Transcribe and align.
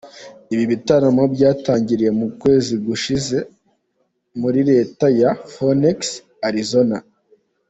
Ibi 0.53 0.63
bitaramo 0.71 1.23
byatangiriye 1.35 2.11
mu 2.19 2.27
kwezi 2.41 2.73
gushize 2.85 3.37
muri 4.39 4.59
Leta 4.69 5.05
ya 5.21 5.31
Phoenix 5.51 5.99
Arizona. 6.47 6.97